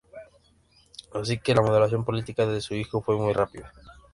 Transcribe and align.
Así 1.13 1.37
que 1.37 1.53
la 1.53 1.61
maduración 1.61 2.03
política 2.03 2.47
de 2.47 2.59
su 2.59 2.73
hijo 2.73 3.03
fue 3.03 3.17
muy 3.17 3.33
rápida. 3.33 3.71